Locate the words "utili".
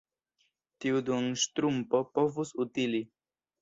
2.69-3.09